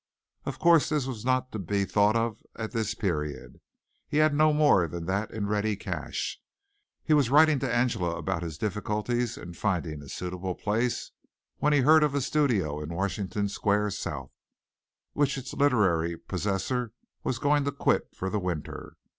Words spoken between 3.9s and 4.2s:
He